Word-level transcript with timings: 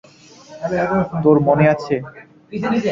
তোর 1.23 1.37
মনে 1.47 1.65
আছে? 1.73 1.95